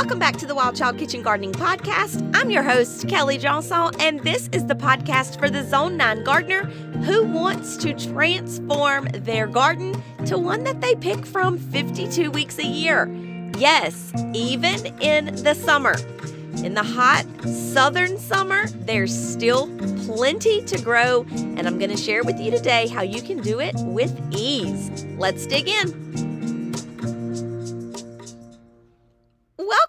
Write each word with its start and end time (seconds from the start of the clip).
Welcome 0.00 0.18
back 0.18 0.38
to 0.38 0.46
the 0.46 0.54
Wild 0.54 0.76
Child 0.76 0.96
Kitchen 0.96 1.20
Gardening 1.20 1.52
Podcast. 1.52 2.34
I'm 2.34 2.50
your 2.50 2.62
host, 2.62 3.06
Kellye 3.06 3.38
Johnson, 3.38 3.90
and 4.00 4.18
this 4.20 4.48
is 4.50 4.64
the 4.64 4.74
podcast 4.74 5.38
for 5.38 5.50
the 5.50 5.62
Zone 5.62 5.98
9 5.98 6.24
gardener 6.24 6.62
who 7.04 7.24
wants 7.24 7.76
to 7.76 7.92
transform 7.92 9.08
their 9.12 9.46
garden 9.46 10.02
to 10.24 10.38
one 10.38 10.64
that 10.64 10.80
they 10.80 10.94
pick 10.94 11.26
from 11.26 11.58
52 11.58 12.30
weeks 12.30 12.58
a 12.58 12.64
year. 12.64 13.10
Yes, 13.58 14.10
even 14.32 14.86
in 15.02 15.34
the 15.34 15.52
summer. 15.52 15.94
In 16.64 16.72
the 16.72 16.82
hot 16.82 17.26
southern 17.44 18.16
summer, 18.16 18.68
there's 18.68 19.14
still 19.14 19.66
plenty 20.06 20.62
to 20.62 20.80
grow, 20.80 21.26
and 21.30 21.66
I'm 21.66 21.78
going 21.78 21.90
to 21.90 21.98
share 21.98 22.24
with 22.24 22.40
you 22.40 22.50
today 22.50 22.88
how 22.88 23.02
you 23.02 23.20
can 23.20 23.42
do 23.42 23.60
it 23.60 23.74
with 23.80 24.18
ease. 24.32 25.04
Let's 25.18 25.46
dig 25.46 25.68
in. 25.68 26.29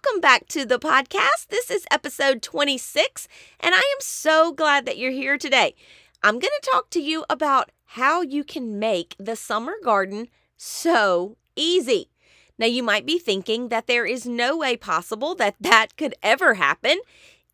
Welcome 0.04 0.22
back 0.22 0.48
to 0.48 0.66
the 0.66 0.80
podcast. 0.80 1.50
This 1.50 1.70
is 1.70 1.86
episode 1.92 2.42
26, 2.42 3.28
and 3.60 3.76
I 3.76 3.78
am 3.78 3.98
so 4.00 4.52
glad 4.52 4.86
that 4.86 4.98
you're 4.98 5.12
here 5.12 5.38
today. 5.38 5.76
I'm 6.24 6.36
going 6.40 6.52
to 6.62 6.70
talk 6.72 6.90
to 6.92 7.00
you 7.00 7.24
about 7.30 7.72
how 7.86 8.22
you 8.22 8.44
can 8.44 8.80
make 8.80 9.16
the 9.20 9.36
summer 9.36 9.74
garden 9.84 10.30
so 10.58 11.38
easy. 11.56 12.10
Now, 12.58 12.66
you 12.66 12.82
might 12.82 13.06
be 13.06 13.20
thinking 13.20 13.68
that 13.68 13.86
there 13.86 14.06
is 14.06 14.26
no 14.26 14.58
way 14.58 14.76
possible 14.76 15.36
that 15.36 15.56
that 15.60 15.98
could 15.98 16.16
ever 16.24 16.56
happen. 16.56 17.00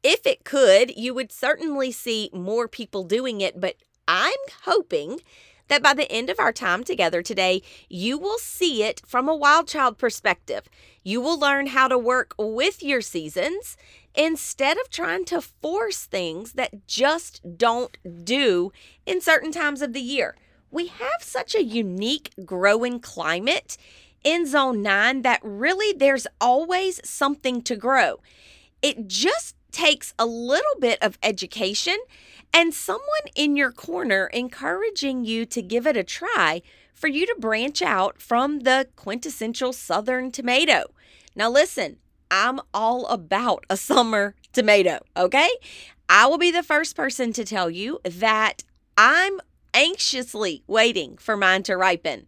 If 0.01 0.25
it 0.25 0.45
could, 0.45 0.95
you 0.95 1.13
would 1.13 1.33
certainly 1.33 1.91
see 1.91 2.29
more 2.31 2.69
people 2.69 3.03
doing 3.03 3.41
it, 3.41 3.59
but 3.59 3.75
I'm 4.07 4.31
hoping 4.63 5.19
that 5.67 5.83
by 5.83 5.93
the 5.93 6.11
end 6.11 6.29
of 6.29 6.39
our 6.39 6.51
time 6.51 6.83
together 6.83 7.21
today, 7.21 7.61
you 7.89 8.17
will 8.17 8.37
see 8.37 8.83
it 8.83 9.01
from 9.05 9.27
a 9.27 9.35
wild 9.35 9.67
child 9.67 9.97
perspective. 9.97 10.69
You 11.03 11.21
will 11.21 11.39
learn 11.39 11.67
how 11.67 11.87
to 11.87 11.97
work 11.97 12.33
with 12.37 12.83
your 12.83 13.01
seasons 13.01 13.77
instead 14.15 14.77
of 14.77 14.89
trying 14.89 15.25
to 15.25 15.41
force 15.41 16.05
things 16.05 16.53
that 16.53 16.87
just 16.87 17.57
don't 17.57 17.97
do 18.23 18.71
in 19.05 19.21
certain 19.21 19.51
times 19.51 19.81
of 19.81 19.93
the 19.93 20.01
year. 20.01 20.35
We 20.71 20.87
have 20.87 21.21
such 21.21 21.55
a 21.55 21.63
unique 21.63 22.31
growing 22.45 22.99
climate 22.99 23.77
in 24.23 24.45
zone 24.45 24.81
9 24.81 25.21
that 25.21 25.39
really 25.43 25.97
there's 25.97 26.27
always 26.41 26.99
something 27.07 27.61
to 27.61 27.75
grow. 27.75 28.19
It 28.81 29.07
just 29.07 29.55
takes 29.71 30.13
a 30.17 30.25
little 30.25 30.79
bit 30.79 31.01
of 31.01 31.17
education 31.21 31.97
and 32.57 32.73
someone 32.73 33.27
in 33.35 33.55
your 33.55 33.71
corner 33.71 34.31
encouraging 34.33 35.23
you 35.23 35.45
to 35.45 35.61
give 35.61 35.85
it 35.85 35.95
a 35.95 36.03
try 36.03 36.59
for 36.91 37.07
you 37.07 37.23
to 37.23 37.35
branch 37.37 37.83
out 37.83 38.19
from 38.19 38.61
the 38.61 38.87
quintessential 38.95 39.71
southern 39.71 40.31
tomato. 40.31 40.85
Now, 41.35 41.51
listen, 41.51 41.97
I'm 42.31 42.59
all 42.73 43.05
about 43.09 43.63
a 43.69 43.77
summer 43.77 44.33
tomato, 44.53 45.01
okay? 45.15 45.51
I 46.09 46.25
will 46.25 46.39
be 46.39 46.49
the 46.49 46.63
first 46.63 46.95
person 46.95 47.31
to 47.33 47.45
tell 47.45 47.69
you 47.69 47.99
that 48.03 48.63
I'm 48.97 49.39
anxiously 49.75 50.63
waiting 50.65 51.17
for 51.17 51.37
mine 51.37 51.61
to 51.63 51.77
ripen. 51.77 52.25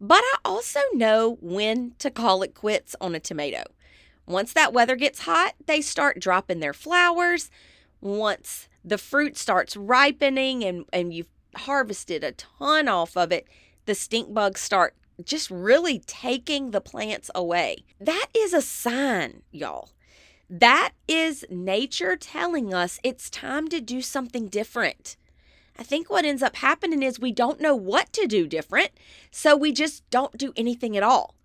But 0.00 0.24
I 0.24 0.38
also 0.44 0.80
know 0.94 1.38
when 1.40 1.92
to 2.00 2.10
call 2.10 2.42
it 2.42 2.56
quits 2.56 2.96
on 3.00 3.14
a 3.14 3.20
tomato. 3.20 3.62
Once 4.26 4.52
that 4.52 4.72
weather 4.72 4.96
gets 4.96 5.20
hot, 5.20 5.54
they 5.66 5.80
start 5.80 6.18
dropping 6.18 6.58
their 6.58 6.74
flowers. 6.74 7.52
Once 8.00 8.66
the 8.84 8.98
fruit 8.98 9.36
starts 9.36 9.76
ripening 9.76 10.64
and, 10.64 10.84
and 10.92 11.12
you've 11.12 11.28
harvested 11.56 12.24
a 12.24 12.32
ton 12.32 12.88
off 12.88 13.16
of 13.16 13.32
it, 13.32 13.46
the 13.86 13.94
stink 13.94 14.32
bugs 14.32 14.60
start 14.60 14.94
just 15.24 15.50
really 15.50 15.98
taking 16.06 16.70
the 16.70 16.80
plants 16.80 17.30
away. 17.34 17.84
That 18.00 18.26
is 18.34 18.52
a 18.54 18.62
sign, 18.62 19.42
y'all. 19.50 19.90
That 20.48 20.92
is 21.06 21.44
nature 21.50 22.16
telling 22.16 22.74
us 22.74 22.98
it's 23.04 23.30
time 23.30 23.68
to 23.68 23.80
do 23.80 24.00
something 24.00 24.48
different. 24.48 25.16
I 25.78 25.82
think 25.82 26.10
what 26.10 26.24
ends 26.24 26.42
up 26.42 26.56
happening 26.56 27.02
is 27.02 27.20
we 27.20 27.32
don't 27.32 27.60
know 27.60 27.74
what 27.74 28.12
to 28.14 28.26
do 28.26 28.46
different, 28.46 28.90
so 29.30 29.56
we 29.56 29.72
just 29.72 30.08
don't 30.10 30.36
do 30.36 30.52
anything 30.56 30.96
at 30.96 31.02
all. 31.02 31.36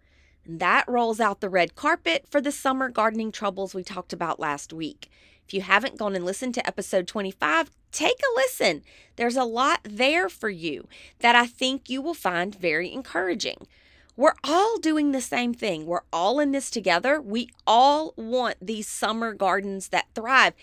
That 0.46 0.86
rolls 0.88 1.20
out 1.20 1.42
the 1.42 1.50
red 1.50 1.76
carpet 1.76 2.26
for 2.30 2.40
the 2.40 2.52
summer 2.52 2.90
gardening 2.90 3.32
troubles 3.32 3.74
we 3.74 3.84
talked 3.84 4.14
about 4.14 4.40
last 4.40 4.72
week. 4.72 5.10
If 5.48 5.54
you 5.54 5.62
haven't 5.62 5.98
gone 5.98 6.16
and 6.16 6.24
listened 6.24 6.54
to 6.56 6.68
episode 6.68 7.08
25, 7.08 7.72
take 7.92 8.20
a 8.20 8.36
listen. 8.36 8.84
There's 9.16 9.36
a 9.36 9.44
lot 9.44 9.80
there 9.84 10.30
for 10.30 10.50
you 10.50 10.88
that 11.20 11.36
I 11.36 11.48
think 11.48 11.90
you 11.90 12.02
will 12.02 12.14
find 12.14 12.54
very 12.54 12.92
encouraging. 12.92 13.68
We're 14.16 14.36
all 14.44 14.78
doing 14.78 15.12
the 15.12 15.22
same 15.22 15.54
thing. 15.54 15.86
We're 15.86 16.02
all 16.14 16.40
in 16.40 16.52
this 16.52 16.70
together. 16.70 17.20
We 17.20 17.50
all 17.66 18.14
want 18.16 18.58
these 18.62 18.88
summer 18.88 19.34
gardens 19.34 19.90
that 19.90 20.08
thrive. 20.14 20.54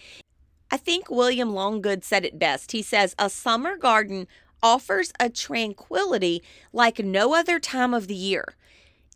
I 0.70 0.76
think 0.76 1.10
William 1.10 1.52
Longgood 1.52 2.02
said 2.02 2.24
it 2.24 2.38
best. 2.38 2.72
He 2.72 2.82
says, 2.82 3.14
A 3.18 3.28
summer 3.28 3.76
garden 3.76 4.26
offers 4.62 5.12
a 5.20 5.28
tranquility 5.28 6.42
like 6.72 7.00
no 7.00 7.34
other 7.34 7.58
time 7.58 7.92
of 7.92 8.06
the 8.06 8.14
year. 8.14 8.54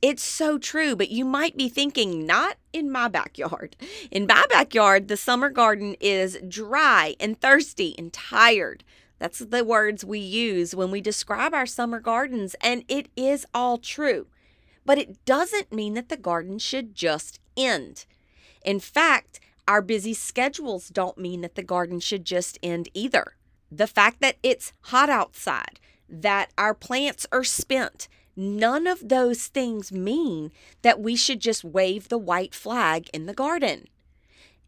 It's 0.02 0.22
so 0.22 0.58
true, 0.58 0.94
but 0.94 1.10
you 1.10 1.24
might 1.24 1.56
be 1.56 1.68
thinking, 1.68 2.26
not 2.26 2.58
in 2.72 2.90
my 2.90 3.08
backyard. 3.08 3.76
In 4.10 4.26
my 4.26 4.44
backyard, 4.50 5.08
the 5.08 5.16
summer 5.16 5.48
garden 5.48 5.96
is 6.00 6.38
dry 6.46 7.16
and 7.18 7.40
thirsty 7.40 7.94
and 7.96 8.12
tired. 8.12 8.84
That's 9.18 9.38
the 9.38 9.64
words 9.64 10.04
we 10.04 10.18
use 10.18 10.74
when 10.74 10.90
we 10.90 11.00
describe 11.00 11.54
our 11.54 11.64
summer 11.64 12.00
gardens, 12.00 12.54
and 12.60 12.84
it 12.88 13.08
is 13.16 13.46
all 13.54 13.78
true. 13.78 14.26
But 14.84 14.98
it 14.98 15.24
doesn't 15.24 15.72
mean 15.72 15.94
that 15.94 16.10
the 16.10 16.18
garden 16.18 16.58
should 16.58 16.94
just 16.94 17.40
end. 17.56 18.04
In 18.62 18.80
fact, 18.80 19.40
our 19.66 19.80
busy 19.80 20.12
schedules 20.12 20.88
don't 20.88 21.18
mean 21.18 21.40
that 21.40 21.54
the 21.54 21.62
garden 21.62 22.00
should 22.00 22.24
just 22.24 22.58
end 22.62 22.90
either. 22.92 23.36
The 23.72 23.86
fact 23.86 24.20
that 24.20 24.36
it's 24.42 24.72
hot 24.82 25.08
outside, 25.08 25.80
that 26.08 26.50
our 26.58 26.74
plants 26.74 27.26
are 27.32 27.42
spent, 27.42 28.08
None 28.36 28.86
of 28.86 29.08
those 29.08 29.47
things 29.47 29.91
mean 29.91 30.52
that 30.82 31.00
we 31.00 31.16
should 31.16 31.41
just 31.41 31.64
wave 31.64 32.08
the 32.08 32.19
white 32.19 32.54
flag 32.54 33.08
in 33.14 33.24
the 33.24 33.32
garden. 33.32 33.86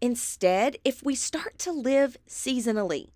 Instead, 0.01 0.79
if 0.85 1.03
we 1.03 1.15
start 1.15 1.59
to 1.59 1.73
live 1.73 2.17
seasonally, 2.27 3.11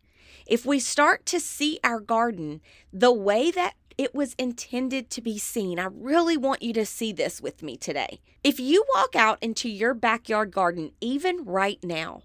if 0.46 0.66
we 0.66 0.78
start 0.78 1.24
to 1.26 1.40
see 1.40 1.78
our 1.82 2.00
garden 2.00 2.60
the 2.92 3.12
way 3.12 3.50
that 3.50 3.74
it 3.96 4.14
was 4.14 4.34
intended 4.34 5.08
to 5.10 5.22
be 5.22 5.38
seen, 5.38 5.78
I 5.78 5.88
really 5.90 6.36
want 6.36 6.62
you 6.62 6.72
to 6.74 6.84
see 6.84 7.12
this 7.12 7.40
with 7.40 7.62
me 7.62 7.76
today. 7.76 8.20
If 8.42 8.58
you 8.58 8.84
walk 8.94 9.14
out 9.14 9.38
into 9.40 9.68
your 9.68 9.94
backyard 9.94 10.50
garden, 10.50 10.92
even 11.00 11.44
right 11.44 11.78
now, 11.82 12.22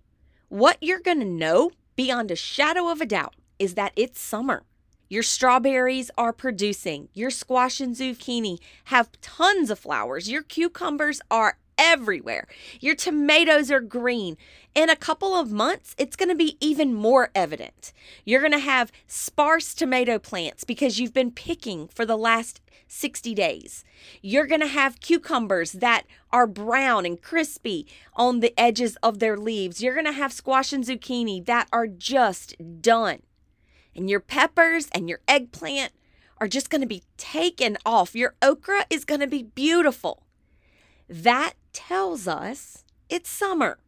what 0.50 0.78
you're 0.82 1.00
going 1.00 1.20
to 1.20 1.26
know 1.26 1.72
beyond 1.96 2.32
a 2.32 2.36
shadow 2.36 2.90
of 2.90 3.00
a 3.00 3.06
doubt 3.06 3.36
is 3.60 3.76
that 3.76 3.94
it's 3.96 4.20
summer. 4.20 4.64
Your 5.10 5.24
strawberries 5.24 6.12
are 6.18 6.34
producing. 6.34 7.10
Your 7.14 7.30
squash 7.30 7.80
and 7.80 7.96
zucchini 7.96 8.60
have 8.86 9.12
tons 9.22 9.70
of 9.70 9.80
flowers. 9.80 10.30
Your 10.30 10.44
cucumbers 10.44 11.22
are 11.32 11.58
everywhere. 11.78 12.48
Your 12.80 12.96
tomatoes 12.96 13.72
are 13.72 13.80
green. 13.80 14.38
In 14.76 14.90
a 14.90 14.96
couple 14.96 15.34
of 15.34 15.52
months, 15.52 15.96
it's 15.98 16.16
going 16.16 16.30
to 16.30 16.36
be 16.36 16.58
even 16.60 16.94
more 16.94 17.30
evident. 17.34 17.94
You're 18.26 18.42
going 18.42 18.52
to 18.52 18.60
have 18.60 18.92
sparse 19.08 19.74
tomato 19.74 20.20
plants 20.20 20.64
because 20.64 21.00
you've 21.00 21.14
been 21.14 21.32
picking 21.32 21.88
for 21.88 22.06
the 22.06 22.18
last 22.18 22.62
60 22.88 23.34
days. 23.34 23.84
You're 24.22 24.48
going 24.48 24.62
to 24.62 24.68
have 24.68 25.02
cucumbers 25.02 25.74
that 25.74 26.04
are 26.32 26.48
brown 26.48 27.06
and 27.06 27.22
crispy 27.22 27.86
on 28.14 28.40
the 28.40 28.58
edges 28.60 28.98
of 29.04 29.20
their 29.20 29.38
leaves. 29.38 29.82
You're 29.82 29.94
going 29.94 30.06
to 30.06 30.12
have 30.12 30.34
squash 30.34 30.74
and 30.74 30.84
zucchini 30.84 31.46
that 31.46 31.68
are 31.72 31.88
just 31.88 32.56
done 32.82 33.22
and 33.98 34.10
your 34.10 34.20
peppers 34.20 34.88
and 34.94 35.10
your 35.10 35.20
eggplant 35.28 35.92
are 36.40 36.48
just 36.48 36.70
going 36.70 36.82
to 36.82 36.88
be 36.88 37.04
taken 37.18 37.78
off. 37.86 38.16
Your 38.16 38.36
okra 38.42 38.86
is 38.90 39.04
going 39.04 39.22
to 39.22 39.28
be 39.28 39.44
beautiful. 39.44 40.24
That 41.10 41.54
tells 41.74 42.28
us 42.28 42.84
it's 43.10 43.30
summer. 43.30 43.80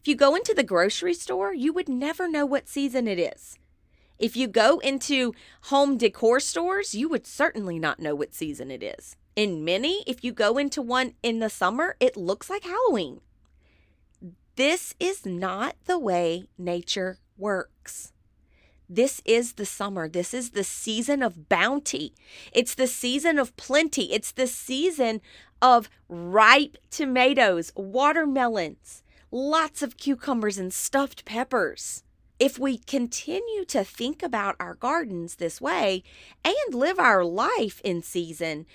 If 0.00 0.08
you 0.08 0.14
go 0.14 0.36
into 0.36 0.54
the 0.54 0.62
grocery 0.62 1.14
store, 1.14 1.52
you 1.52 1.72
would 1.72 1.88
never 1.88 2.28
know 2.28 2.46
what 2.46 2.68
season 2.68 3.08
it 3.08 3.18
is. 3.18 3.58
If 4.18 4.36
you 4.36 4.46
go 4.46 4.78
into 4.78 5.34
home 5.62 5.98
decor 5.98 6.40
stores, 6.40 6.94
you 6.94 7.08
would 7.08 7.26
certainly 7.26 7.78
not 7.78 8.00
know 8.00 8.14
what 8.14 8.34
season 8.34 8.70
it 8.70 8.82
is. 8.82 9.16
In 9.34 9.64
many, 9.64 10.02
if 10.06 10.24
you 10.24 10.32
go 10.32 10.56
into 10.56 10.80
one 10.80 11.14
in 11.22 11.40
the 11.40 11.50
summer, 11.50 11.96
it 12.00 12.16
looks 12.16 12.48
like 12.48 12.62
Halloween. 12.62 13.20
This 14.54 14.94
is 14.98 15.26
not 15.26 15.76
the 15.84 15.98
way 15.98 16.48
nature 16.56 17.18
works. 17.36 18.12
This 18.88 19.20
is 19.24 19.54
the 19.54 19.66
summer. 19.66 20.08
This 20.08 20.32
is 20.32 20.50
the 20.50 20.64
season 20.64 21.22
of 21.22 21.48
bounty. 21.48 22.14
It's 22.52 22.74
the 22.74 22.86
season 22.86 23.38
of 23.38 23.56
plenty. 23.56 24.12
It's 24.12 24.30
the 24.30 24.46
season 24.46 25.20
of 25.60 25.88
ripe 26.08 26.76
tomatoes, 26.90 27.72
watermelons, 27.74 29.02
lots 29.30 29.82
of 29.82 29.96
cucumbers, 29.96 30.58
and 30.58 30.72
stuffed 30.72 31.24
peppers. 31.24 32.04
If 32.38 32.58
we 32.58 32.78
continue 32.78 33.64
to 33.64 33.82
think 33.82 34.22
about 34.22 34.56
our 34.60 34.74
gardens 34.74 35.36
this 35.36 35.60
way 35.60 36.04
and 36.44 36.74
live 36.74 36.98
our 36.98 37.24
life 37.24 37.80
in 37.82 38.02
season, 38.02 38.66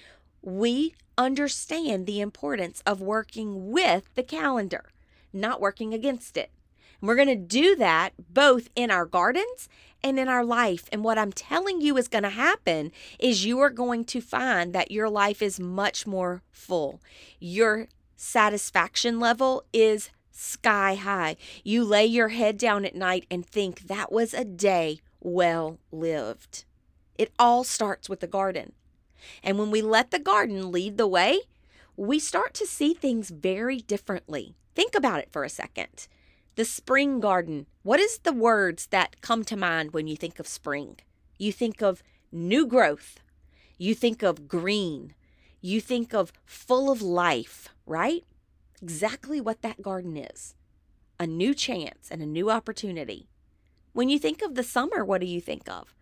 we 0.42 0.96
understand 1.18 2.06
the 2.06 2.20
importance 2.20 2.82
of 2.86 3.00
working 3.00 3.72
with 3.72 4.14
the 4.16 4.24
calendar, 4.24 4.90
not 5.32 5.62
working 5.62 5.94
against 5.94 6.36
it. 6.38 6.52
And 7.00 7.08
we're 7.08 7.16
going 7.16 7.28
to 7.28 7.36
do 7.36 7.76
that 7.76 8.14
both 8.34 8.70
in 8.76 8.90
our 8.90 9.06
gardens 9.06 9.70
and 10.04 10.20
in 10.20 10.28
our 10.28 10.44
life. 10.44 10.88
And 10.92 11.04
what 11.04 11.18
I'm 11.18 11.32
telling 11.32 11.82
you 11.82 11.98
is 11.98 12.08
going 12.08 12.24
to 12.24 12.30
happen 12.30 12.92
is 13.20 13.46
you 13.46 13.60
are 13.60 13.70
going 13.70 14.06
to 14.06 14.22
find 14.22 14.74
that 14.74 14.92
your 14.92 15.10
life 15.10 15.42
is 15.42 15.60
much 15.60 16.08
more 16.08 16.42
full. 16.52 17.02
Your 17.40 17.88
satisfaction 18.16 19.20
level 19.20 19.64
is 19.74 20.10
sky 20.32 20.96
high. 20.96 21.36
You 21.64 21.84
lay 21.84 22.06
your 22.06 22.30
head 22.30 22.58
down 22.58 22.86
at 22.86 22.96
night 22.96 23.26
and 23.30 23.46
think 23.46 23.82
that 23.82 24.12
was 24.12 24.34
a 24.34 24.46
day 24.46 25.02
well 25.20 25.80
lived. 25.92 26.66
It 27.18 27.32
all 27.38 27.64
starts 27.64 28.10
with 28.10 28.20
the 28.20 28.28
garden. 28.28 28.74
And 29.44 29.60
when 29.60 29.70
we 29.70 29.82
let 29.82 30.12
the 30.12 30.20
garden 30.20 30.72
lead 30.72 30.98
the 30.98 31.08
way, 31.08 31.42
we 31.96 32.18
start 32.18 32.54
to 32.56 32.66
see 32.66 32.94
things 32.94 33.30
very 33.30 33.82
differently. 33.82 34.56
Think 34.74 34.96
about 34.96 35.20
it 35.20 35.32
for 35.32 35.44
a 35.44 35.50
second. 35.50 36.08
The 36.56 36.66
spring 36.66 37.20
garden. 37.20 37.68
What 37.84 38.00
is 38.00 38.20
the 38.20 38.34
words 38.34 38.88
that 38.88 39.22
come 39.22 39.44
to 39.46 39.56
mind 39.56 39.94
when 39.94 40.08
you 40.08 40.18
think 40.18 40.40
of 40.40 40.48
spring? 40.48 40.98
You 41.38 41.52
think 41.52 41.82
of 41.82 42.04
new 42.32 42.66
growth. 42.68 43.20
You 43.78 43.96
think 43.96 44.22
of 44.22 44.48
green. 44.48 45.14
You 45.62 45.80
think 45.80 46.14
of 46.14 46.34
full 46.46 46.92
of 46.92 47.02
life, 47.02 47.70
right? 47.86 48.24
Exactly 48.82 49.40
what 49.40 49.62
that 49.62 49.82
garden 49.82 50.18
is 50.18 50.56
a 51.22 51.28
new 51.28 51.54
chance 51.54 52.10
and 52.10 52.24
a 52.24 52.26
new 52.26 52.50
opportunity. 52.50 53.28
When 53.94 54.10
you 54.10 54.18
think 54.18 54.42
of 54.42 54.56
the 54.56 54.64
summer, 54.64 55.06
what 55.06 55.22
do 55.22 55.28
you 55.28 55.40
think 55.40 55.70
of? 55.70 55.94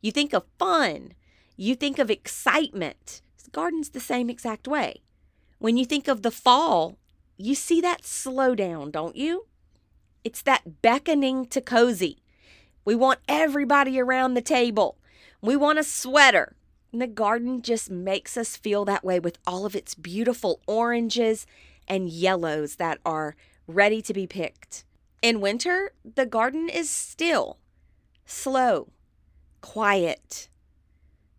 You 0.00 0.10
think 0.10 0.32
of 0.32 0.46
fun. 0.58 1.12
You 1.58 1.74
think 1.74 1.98
of 1.98 2.10
excitement. 2.10 3.20
The 3.44 3.50
garden's 3.50 3.90
the 3.90 4.00
same 4.00 4.30
exact 4.30 4.66
way. 4.66 5.02
When 5.58 5.76
you 5.76 5.84
think 5.84 6.08
of 6.08 6.22
the 6.22 6.30
fall, 6.30 6.96
you 7.36 7.54
see 7.54 7.82
that 7.82 8.06
slow 8.06 8.54
down, 8.54 8.90
don't 8.90 9.14
you? 9.14 9.46
It's 10.24 10.42
that 10.42 10.82
beckoning 10.82 11.46
to 11.46 11.60
cozy. 11.60 12.18
We 12.84 12.94
want 12.94 13.20
everybody 13.28 14.00
around 14.00 14.34
the 14.34 14.42
table. 14.42 14.98
We 15.40 15.56
want 15.56 15.78
a 15.78 15.84
sweater. 15.84 16.54
And 16.92 17.00
the 17.00 17.06
garden 17.06 17.62
just 17.62 17.90
makes 17.90 18.36
us 18.36 18.56
feel 18.56 18.84
that 18.84 19.04
way 19.04 19.18
with 19.18 19.38
all 19.46 19.64
of 19.64 19.74
its 19.74 19.94
beautiful 19.94 20.60
oranges 20.66 21.46
and 21.88 22.08
yellows 22.08 22.76
that 22.76 22.98
are 23.04 23.34
ready 23.66 24.02
to 24.02 24.12
be 24.12 24.26
picked. 24.26 24.84
In 25.22 25.40
winter, 25.40 25.92
the 26.04 26.26
garden 26.26 26.68
is 26.68 26.90
still, 26.90 27.58
slow, 28.26 28.88
quiet. 29.60 30.48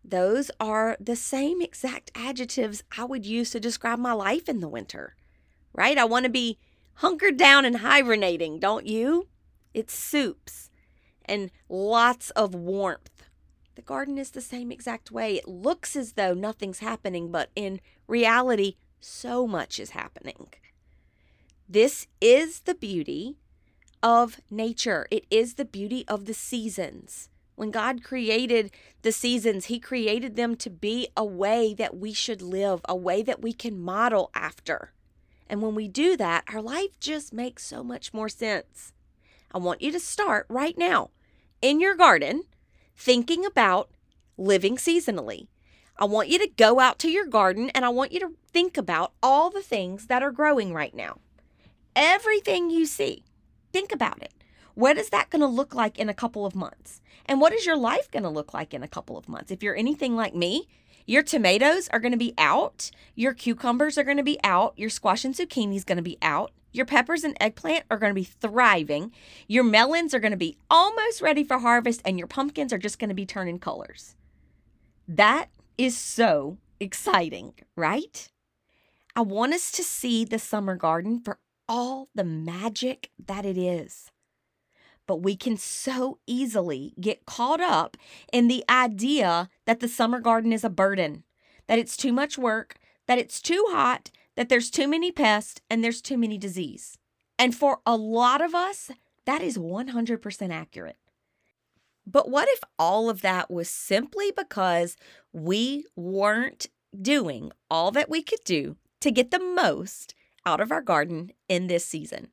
Those 0.03 0.49
are 0.59 0.97
the 0.99 1.15
same 1.15 1.61
exact 1.61 2.11
adjectives 2.15 2.83
I 2.97 3.05
would 3.05 3.25
use 3.25 3.51
to 3.51 3.59
describe 3.59 3.99
my 3.99 4.13
life 4.13 4.49
in 4.49 4.59
the 4.59 4.67
winter, 4.67 5.15
right? 5.73 5.97
I 5.97 6.05
want 6.05 6.23
to 6.23 6.31
be 6.31 6.57
hunkered 6.95 7.37
down 7.37 7.65
and 7.65 7.77
hibernating, 7.77 8.59
don't 8.59 8.85
you? 8.85 9.27
It's 9.73 9.93
soups 9.93 10.69
and 11.25 11.51
lots 11.69 12.29
of 12.31 12.53
warmth. 12.53 13.23
The 13.75 13.81
garden 13.81 14.17
is 14.17 14.31
the 14.31 14.41
same 14.41 14.71
exact 14.71 15.11
way. 15.11 15.35
It 15.35 15.47
looks 15.47 15.95
as 15.95 16.13
though 16.13 16.33
nothing's 16.33 16.79
happening, 16.79 17.31
but 17.31 17.49
in 17.55 17.81
reality, 18.07 18.75
so 18.99 19.47
much 19.47 19.79
is 19.79 19.91
happening. 19.91 20.49
This 21.67 22.07
is 22.21 22.61
the 22.61 22.75
beauty 22.75 23.37
of 24.03 24.39
nature, 24.51 25.07
it 25.09 25.25
is 25.31 25.55
the 25.55 25.65
beauty 25.65 26.03
of 26.07 26.25
the 26.25 26.33
seasons. 26.33 27.29
When 27.55 27.71
God 27.71 28.03
created 28.03 28.71
the 29.01 29.11
seasons, 29.11 29.65
He 29.65 29.79
created 29.79 30.35
them 30.35 30.55
to 30.57 30.69
be 30.69 31.07
a 31.15 31.23
way 31.23 31.73
that 31.75 31.95
we 31.95 32.11
should 32.11 32.41
live, 32.41 32.81
a 32.85 32.95
way 32.95 33.21
that 33.23 33.41
we 33.41 33.53
can 33.53 33.79
model 33.79 34.29
after. 34.35 34.91
And 35.53 35.61
when 35.61 35.75
we 35.75 35.87
do 35.87 36.17
that, 36.17 36.45
our 36.47 36.63
life 36.63 36.99
just 36.99 37.31
makes 37.31 37.63
so 37.63 37.83
much 37.83 38.11
more 38.11 38.27
sense. 38.27 38.91
I 39.53 39.59
want 39.59 39.83
you 39.83 39.91
to 39.91 39.99
start 39.99 40.47
right 40.49 40.75
now 40.75 41.11
in 41.61 41.79
your 41.79 41.93
garden 41.93 42.45
thinking 42.97 43.45
about 43.45 43.91
living 44.35 44.77
seasonally. 44.77 45.49
I 45.95 46.05
want 46.05 46.29
you 46.29 46.39
to 46.39 46.47
go 46.47 46.79
out 46.79 46.97
to 46.99 47.11
your 47.11 47.27
garden 47.27 47.69
and 47.75 47.85
I 47.85 47.89
want 47.89 48.11
you 48.11 48.19
to 48.21 48.31
think 48.51 48.77
about 48.77 49.13
all 49.21 49.51
the 49.51 49.61
things 49.61 50.07
that 50.07 50.23
are 50.23 50.31
growing 50.31 50.73
right 50.73 50.95
now. 50.95 51.19
Everything 51.95 52.71
you 52.71 52.87
see, 52.87 53.23
think 53.71 53.91
about 53.91 54.23
it. 54.23 54.33
What 54.73 54.97
is 54.97 55.09
that 55.11 55.29
going 55.29 55.41
to 55.41 55.47
look 55.47 55.75
like 55.75 55.99
in 55.99 56.09
a 56.09 56.15
couple 56.15 56.47
of 56.47 56.55
months? 56.55 56.99
And 57.27 57.39
what 57.39 57.53
is 57.53 57.67
your 57.67 57.77
life 57.77 58.09
going 58.09 58.23
to 58.23 58.29
look 58.29 58.55
like 58.55 58.73
in 58.73 58.81
a 58.81 58.87
couple 58.87 59.19
of 59.19 59.29
months? 59.29 59.51
If 59.51 59.61
you're 59.61 59.75
anything 59.75 60.15
like 60.15 60.33
me, 60.33 60.67
your 61.05 61.23
tomatoes 61.23 61.87
are 61.89 61.99
going 61.99 62.11
to 62.11 62.17
be 62.17 62.33
out, 62.37 62.91
your 63.15 63.33
cucumbers 63.33 63.97
are 63.97 64.03
going 64.03 64.17
to 64.17 64.23
be 64.23 64.39
out, 64.43 64.73
your 64.77 64.89
squash 64.89 65.25
and 65.25 65.35
zucchini 65.35 65.75
is 65.75 65.83
going 65.83 65.97
to 65.97 66.01
be 66.01 66.17
out, 66.21 66.51
your 66.71 66.85
peppers 66.85 67.23
and 67.23 67.37
eggplant 67.39 67.85
are 67.91 67.97
going 67.97 68.09
to 68.09 68.15
be 68.15 68.23
thriving, 68.23 69.11
your 69.47 69.63
melons 69.63 70.13
are 70.13 70.19
going 70.19 70.31
to 70.31 70.37
be 70.37 70.57
almost 70.69 71.21
ready 71.21 71.43
for 71.43 71.59
harvest, 71.59 72.01
and 72.05 72.17
your 72.17 72.27
pumpkins 72.27 72.73
are 72.73 72.77
just 72.77 72.99
going 72.99 73.09
to 73.09 73.15
be 73.15 73.25
turning 73.25 73.59
colors. 73.59 74.15
That 75.07 75.49
is 75.77 75.97
so 75.97 76.57
exciting, 76.79 77.53
right? 77.75 78.29
I 79.15 79.21
want 79.21 79.53
us 79.53 79.71
to 79.73 79.83
see 79.83 80.25
the 80.25 80.39
summer 80.39 80.75
garden 80.75 81.19
for 81.19 81.37
all 81.67 82.09
the 82.15 82.23
magic 82.23 83.09
that 83.23 83.45
it 83.45 83.57
is. 83.57 84.09
But 85.05 85.17
we 85.17 85.35
can 85.35 85.57
so 85.57 86.19
easily 86.25 86.93
get 86.99 87.25
caught 87.25 87.59
up 87.59 87.97
in 88.31 88.47
the 88.47 88.63
idea 88.69 89.49
that 89.65 89.79
the 89.79 89.87
summer 89.87 90.19
garden 90.19 90.53
is 90.53 90.63
a 90.63 90.69
burden, 90.69 91.23
that 91.67 91.79
it's 91.79 91.97
too 91.97 92.13
much 92.13 92.37
work, 92.37 92.75
that 93.07 93.17
it's 93.17 93.41
too 93.41 93.65
hot, 93.69 94.11
that 94.35 94.49
there's 94.49 94.69
too 94.69 94.87
many 94.87 95.11
pests, 95.11 95.61
and 95.69 95.83
there's 95.83 96.01
too 96.01 96.17
many 96.17 96.37
disease. 96.37 96.97
And 97.37 97.53
for 97.53 97.79
a 97.85 97.95
lot 97.95 98.41
of 98.41 98.55
us, 98.55 98.91
that 99.25 99.41
is 99.41 99.57
100% 99.57 100.51
accurate. 100.51 100.97
But 102.05 102.29
what 102.29 102.47
if 102.49 102.59
all 102.77 103.09
of 103.09 103.21
that 103.21 103.49
was 103.49 103.69
simply 103.69 104.31
because 104.35 104.97
we 105.31 105.85
weren't 105.95 106.67
doing 107.01 107.51
all 107.69 107.91
that 107.91 108.09
we 108.09 108.21
could 108.21 108.43
do 108.43 108.75
to 109.01 109.11
get 109.11 109.31
the 109.31 109.39
most 109.39 110.13
out 110.45 110.59
of 110.59 110.71
our 110.71 110.81
garden 110.81 111.31
in 111.47 111.67
this 111.67 111.85
season? 111.85 112.27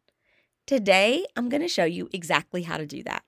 Today, 0.71 1.27
I'm 1.35 1.49
going 1.49 1.63
to 1.63 1.69
show 1.69 1.83
you 1.83 2.09
exactly 2.13 2.63
how 2.63 2.77
to 2.77 2.87
do 2.87 3.03
that. 3.03 3.25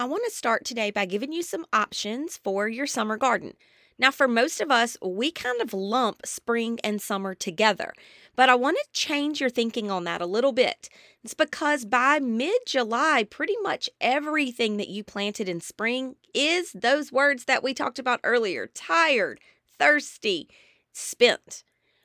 I 0.00 0.04
want 0.04 0.24
to 0.24 0.32
start 0.32 0.64
today 0.64 0.90
by 0.90 1.06
giving 1.06 1.32
you 1.32 1.44
some 1.44 1.64
options 1.72 2.40
for 2.42 2.66
your 2.66 2.88
summer 2.88 3.16
garden. 3.16 3.52
Now, 4.00 4.10
for 4.10 4.26
most 4.26 4.60
of 4.60 4.68
us, 4.68 4.96
we 5.00 5.30
kind 5.30 5.60
of 5.60 5.72
lump 5.72 6.26
spring 6.26 6.80
and 6.82 7.00
summer 7.00 7.36
together, 7.36 7.92
but 8.34 8.48
I 8.48 8.56
want 8.56 8.78
to 8.78 9.00
change 9.00 9.40
your 9.40 9.48
thinking 9.48 9.92
on 9.92 10.02
that 10.02 10.20
a 10.20 10.26
little 10.26 10.50
bit. 10.50 10.88
It's 11.22 11.34
because 11.34 11.84
by 11.84 12.18
mid 12.18 12.58
July, 12.66 13.22
pretty 13.22 13.54
much 13.62 13.88
everything 14.00 14.76
that 14.76 14.88
you 14.88 15.04
planted 15.04 15.48
in 15.48 15.60
spring 15.60 16.16
is 16.34 16.72
those 16.72 17.12
words 17.12 17.44
that 17.44 17.62
we 17.62 17.74
talked 17.74 18.00
about 18.00 18.18
earlier 18.24 18.66
tired, 18.66 19.38
thirsty, 19.78 20.48
spent. 20.92 21.62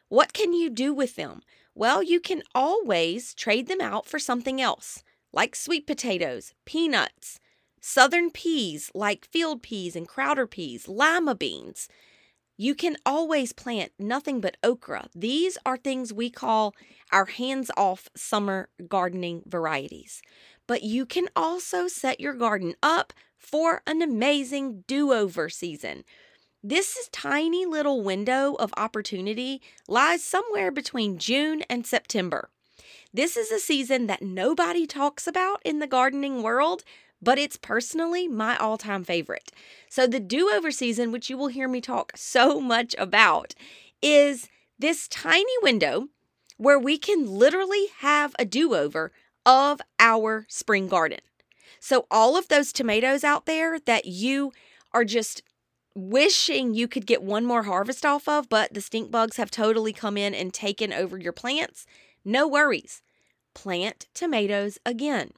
What 0.07 0.33
can 0.33 0.53
you 0.53 0.69
do 0.69 0.93
with 0.93 1.15
them? 1.15 1.41
Well, 1.73 2.03
you 2.03 2.19
can 2.19 2.43
always 2.53 3.33
trade 3.33 3.67
them 3.67 3.81
out 3.81 4.05
for 4.05 4.19
something 4.19 4.59
else, 4.59 5.03
like 5.31 5.55
sweet 5.55 5.87
potatoes, 5.87 6.53
peanuts, 6.65 7.39
southern 7.79 8.29
peas 8.29 8.91
like 8.93 9.25
field 9.25 9.63
peas 9.63 9.95
and 9.95 10.07
crowder 10.07 10.47
peas, 10.47 10.87
lima 10.87 11.33
beans. 11.35 11.87
You 12.57 12.75
can 12.75 12.97
always 13.05 13.53
plant 13.53 13.91
nothing 13.97 14.39
but 14.39 14.57
okra. 14.63 15.07
These 15.15 15.57
are 15.65 15.77
things 15.77 16.13
we 16.13 16.29
call 16.29 16.75
our 17.11 17.25
hands 17.25 17.71
off 17.75 18.07
summer 18.15 18.69
gardening 18.87 19.41
varieties. 19.47 20.21
But 20.67 20.83
you 20.83 21.05
can 21.05 21.27
also 21.35 21.87
set 21.87 22.19
your 22.19 22.33
garden 22.33 22.75
up 22.83 23.13
for 23.37 23.81
an 23.87 24.01
amazing 24.01 24.83
do 24.85 25.11
over 25.11 25.49
season 25.49 26.03
this 26.63 27.09
tiny 27.11 27.65
little 27.65 28.01
window 28.01 28.55
of 28.55 28.73
opportunity 28.77 29.61
lies 29.87 30.23
somewhere 30.23 30.71
between 30.71 31.17
June 31.17 31.63
and 31.69 31.85
September. 31.85 32.49
This 33.13 33.35
is 33.35 33.51
a 33.51 33.59
season 33.59 34.07
that 34.07 34.21
nobody 34.21 34.85
talks 34.85 35.27
about 35.27 35.61
in 35.65 35.79
the 35.79 35.87
gardening 35.87 36.43
world, 36.43 36.83
but 37.21 37.37
it's 37.37 37.57
personally 37.57 38.27
my 38.27 38.55
all 38.57 38.77
time 38.77 39.03
favorite. 39.03 39.51
So, 39.89 40.07
the 40.07 40.19
do 40.19 40.49
over 40.49 40.71
season, 40.71 41.11
which 41.11 41.29
you 41.29 41.37
will 41.37 41.47
hear 41.47 41.67
me 41.67 41.81
talk 41.81 42.13
so 42.15 42.61
much 42.61 42.95
about, 42.97 43.53
is 44.01 44.47
this 44.79 45.07
tiny 45.07 45.53
window 45.61 46.07
where 46.57 46.79
we 46.79 46.97
can 46.97 47.25
literally 47.25 47.87
have 47.99 48.35
a 48.39 48.45
do 48.45 48.75
over 48.75 49.11
of 49.45 49.81
our 49.99 50.45
spring 50.47 50.87
garden. 50.87 51.19
So, 51.79 52.05
all 52.11 52.37
of 52.37 52.47
those 52.47 52.71
tomatoes 52.71 53.23
out 53.23 53.45
there 53.45 53.79
that 53.79 54.05
you 54.05 54.51
are 54.93 55.05
just 55.05 55.41
wishing 55.95 56.73
you 56.73 56.87
could 56.87 57.05
get 57.05 57.23
one 57.23 57.45
more 57.45 57.63
harvest 57.63 58.05
off 58.05 58.27
of, 58.27 58.49
but 58.49 58.73
the 58.73 58.81
stink 58.81 59.11
bugs 59.11 59.37
have 59.37 59.51
totally 59.51 59.93
come 59.93 60.17
in 60.17 60.33
and 60.33 60.53
taken 60.53 60.93
over 60.93 61.17
your 61.17 61.33
plants, 61.33 61.85
no 62.23 62.47
worries. 62.47 63.01
Plant 63.53 64.07
tomatoes 64.13 64.77
again. 64.85 65.31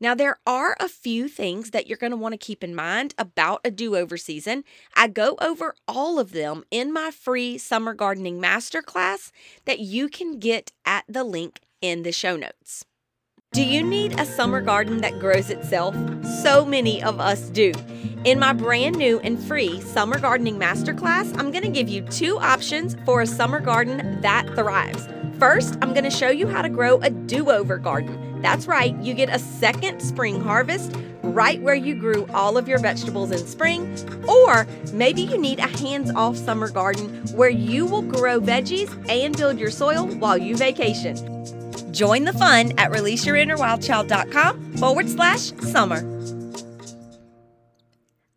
Now, 0.00 0.16
there 0.16 0.40
are 0.46 0.76
a 0.80 0.88
few 0.88 1.28
things 1.28 1.70
that 1.70 1.86
you're 1.86 1.96
going 1.96 2.10
to 2.10 2.16
want 2.16 2.32
to 2.32 2.38
keep 2.38 2.64
in 2.64 2.74
mind 2.74 3.14
about 3.18 3.60
a 3.64 3.70
do 3.70 3.94
over 3.94 4.16
season. 4.16 4.64
I 4.96 5.06
go 5.06 5.36
over 5.40 5.76
all 5.86 6.18
of 6.18 6.32
them 6.32 6.64
in 6.72 6.92
my 6.92 7.12
free 7.12 7.56
summer 7.56 7.94
gardening 7.94 8.40
masterclass 8.40 9.30
that 9.64 9.78
you 9.78 10.08
can 10.08 10.40
get 10.40 10.72
at 10.84 11.04
the 11.08 11.22
link 11.22 11.60
in 11.80 12.02
the 12.02 12.10
show 12.10 12.36
notes. 12.36 12.84
Do 13.52 13.62
you 13.62 13.82
need 13.82 14.18
a 14.18 14.24
summer 14.24 14.62
garden 14.62 15.02
that 15.02 15.18
grows 15.18 15.50
itself? 15.50 15.94
So 16.42 16.64
many 16.64 17.02
of 17.02 17.20
us 17.20 17.50
do. 17.50 17.74
In 18.24 18.38
my 18.38 18.54
brand 18.54 18.96
new 18.96 19.20
and 19.20 19.38
free 19.38 19.78
Summer 19.82 20.18
Gardening 20.18 20.58
Masterclass, 20.58 21.38
I'm 21.38 21.50
going 21.50 21.62
to 21.62 21.68
give 21.68 21.86
you 21.86 22.00
two 22.00 22.38
options 22.38 22.96
for 23.04 23.20
a 23.20 23.26
summer 23.26 23.60
garden 23.60 24.22
that 24.22 24.46
thrives. 24.54 25.06
First, 25.38 25.76
I'm 25.82 25.92
going 25.92 26.04
to 26.04 26.10
show 26.10 26.30
you 26.30 26.46
how 26.46 26.62
to 26.62 26.70
grow 26.70 26.98
a 27.02 27.10
do 27.10 27.50
over 27.50 27.76
garden. 27.76 28.40
That's 28.40 28.66
right, 28.66 28.96
you 29.02 29.12
get 29.12 29.28
a 29.28 29.38
second 29.38 30.00
spring 30.00 30.40
harvest 30.40 30.96
right 31.20 31.60
where 31.60 31.74
you 31.74 31.94
grew 31.94 32.26
all 32.32 32.56
of 32.56 32.66
your 32.66 32.78
vegetables 32.78 33.32
in 33.32 33.46
spring. 33.46 33.94
Or 34.26 34.66
maybe 34.94 35.20
you 35.20 35.36
need 35.36 35.58
a 35.58 35.68
hands 35.68 36.10
off 36.12 36.38
summer 36.38 36.70
garden 36.70 37.22
where 37.34 37.50
you 37.50 37.84
will 37.84 38.00
grow 38.00 38.40
veggies 38.40 38.88
and 39.10 39.36
build 39.36 39.58
your 39.58 39.70
soil 39.70 40.06
while 40.06 40.38
you 40.38 40.56
vacation. 40.56 41.28
Join 41.92 42.24
the 42.24 42.32
fun 42.32 42.72
at 42.78 42.90
releaseyourinnerwildchild.com 42.90 44.76
forward 44.76 45.08
slash 45.08 45.52
summer. 45.70 46.22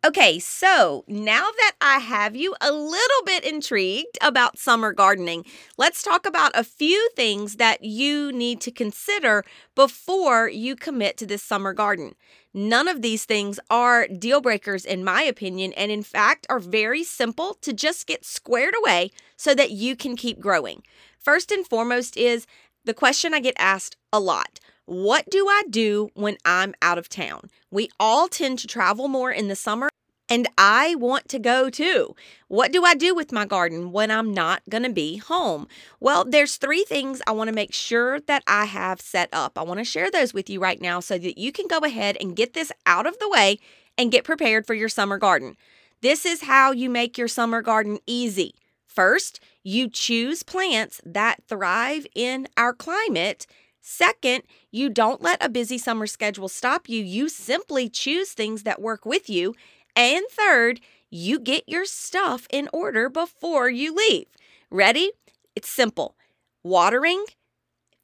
Okay, 0.06 0.38
so 0.38 1.04
now 1.08 1.48
that 1.50 1.72
I 1.80 1.98
have 1.98 2.36
you 2.36 2.54
a 2.60 2.70
little 2.70 3.24
bit 3.24 3.42
intrigued 3.42 4.16
about 4.22 4.56
summer 4.56 4.92
gardening, 4.92 5.44
let's 5.78 6.00
talk 6.00 6.26
about 6.26 6.52
a 6.54 6.62
few 6.62 7.10
things 7.16 7.56
that 7.56 7.82
you 7.82 8.30
need 8.30 8.60
to 8.60 8.70
consider 8.70 9.44
before 9.74 10.48
you 10.48 10.76
commit 10.76 11.16
to 11.16 11.26
this 11.26 11.42
summer 11.42 11.72
garden. 11.72 12.14
None 12.54 12.86
of 12.86 13.02
these 13.02 13.24
things 13.24 13.58
are 13.68 14.06
deal 14.06 14.40
breakers, 14.40 14.84
in 14.84 15.02
my 15.02 15.22
opinion, 15.22 15.72
and 15.72 15.90
in 15.90 16.04
fact 16.04 16.46
are 16.48 16.60
very 16.60 17.02
simple 17.02 17.54
to 17.62 17.72
just 17.72 18.06
get 18.06 18.24
squared 18.24 18.74
away 18.78 19.10
so 19.36 19.56
that 19.56 19.72
you 19.72 19.96
can 19.96 20.14
keep 20.14 20.38
growing. 20.38 20.84
First 21.18 21.50
and 21.50 21.66
foremost 21.66 22.16
is 22.16 22.46
the 22.86 22.94
question 22.94 23.34
I 23.34 23.40
get 23.40 23.54
asked 23.58 23.96
a 24.12 24.20
lot 24.20 24.60
what 24.86 25.28
do 25.28 25.48
I 25.48 25.64
do 25.68 26.10
when 26.14 26.36
I'm 26.44 26.72
out 26.80 26.96
of 26.96 27.08
town? 27.08 27.50
We 27.72 27.90
all 27.98 28.28
tend 28.28 28.60
to 28.60 28.68
travel 28.68 29.08
more 29.08 29.32
in 29.32 29.48
the 29.48 29.56
summer 29.56 29.88
and 30.28 30.46
I 30.56 30.94
want 30.94 31.28
to 31.30 31.40
go 31.40 31.70
too. 31.70 32.14
What 32.46 32.70
do 32.70 32.84
I 32.84 32.94
do 32.94 33.12
with 33.12 33.32
my 33.32 33.46
garden 33.46 33.90
when 33.90 34.12
I'm 34.12 34.32
not 34.32 34.62
going 34.68 34.84
to 34.84 34.92
be 34.92 35.16
home? 35.16 35.66
Well, 35.98 36.24
there's 36.24 36.56
three 36.56 36.84
things 36.84 37.20
I 37.26 37.32
want 37.32 37.48
to 37.48 37.54
make 37.54 37.74
sure 37.74 38.20
that 38.20 38.44
I 38.46 38.66
have 38.66 39.00
set 39.00 39.28
up. 39.32 39.58
I 39.58 39.62
want 39.62 39.78
to 39.78 39.84
share 39.84 40.08
those 40.08 40.32
with 40.32 40.48
you 40.48 40.60
right 40.60 40.80
now 40.80 41.00
so 41.00 41.18
that 41.18 41.36
you 41.36 41.50
can 41.50 41.66
go 41.66 41.78
ahead 41.78 42.16
and 42.20 42.36
get 42.36 42.54
this 42.54 42.70
out 42.86 43.06
of 43.06 43.18
the 43.18 43.28
way 43.28 43.58
and 43.98 44.12
get 44.12 44.22
prepared 44.22 44.66
for 44.66 44.74
your 44.74 44.88
summer 44.88 45.18
garden. 45.18 45.56
This 46.00 46.24
is 46.24 46.42
how 46.42 46.70
you 46.70 46.90
make 46.90 47.18
your 47.18 47.28
summer 47.28 47.60
garden 47.60 47.98
easy. 48.06 48.54
First, 48.96 49.40
you 49.62 49.90
choose 49.90 50.42
plants 50.42 51.02
that 51.04 51.44
thrive 51.46 52.06
in 52.14 52.48
our 52.56 52.72
climate. 52.72 53.46
Second, 53.82 54.42
you 54.72 54.88
don't 54.88 55.20
let 55.20 55.44
a 55.44 55.50
busy 55.50 55.76
summer 55.76 56.06
schedule 56.06 56.48
stop 56.48 56.88
you. 56.88 57.04
You 57.04 57.28
simply 57.28 57.90
choose 57.90 58.32
things 58.32 58.62
that 58.62 58.80
work 58.80 59.04
with 59.04 59.28
you. 59.28 59.54
And 59.94 60.24
third, 60.30 60.80
you 61.10 61.38
get 61.38 61.68
your 61.68 61.84
stuff 61.84 62.46
in 62.50 62.70
order 62.72 63.10
before 63.10 63.68
you 63.68 63.94
leave. 63.94 64.26
Ready? 64.70 65.12
It's 65.54 65.68
simple 65.68 66.16
watering, 66.64 67.24